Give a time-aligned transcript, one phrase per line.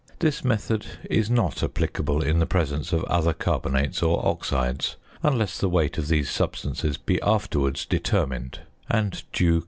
[0.17, 5.69] This method is not applicable in the presence of other carbonates or oxides, unless the
[5.69, 9.59] weight of these substances be afterwards determined and due correction be made.